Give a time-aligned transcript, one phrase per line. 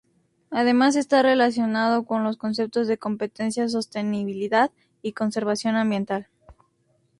[0.49, 4.71] Además, está relacionado con los conceptos de competencia, sostenibilidad
[5.03, 6.27] y conservación ambiental.